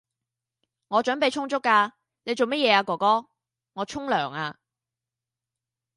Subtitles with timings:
[0.87, 1.91] 我準備充足㗎，
[2.23, 3.27] 你做乜嘢啊哥哥？
[3.73, 4.57] 我沖涼呀